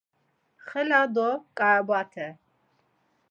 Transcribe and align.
Xela 0.67 1.01
do 1.13 1.27
ǩaobate. 1.57 2.27